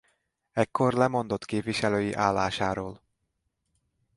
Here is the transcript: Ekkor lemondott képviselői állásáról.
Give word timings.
Ekkor 0.51 0.93
lemondott 0.93 1.45
képviselői 1.45 2.13
állásáról. 2.13 3.01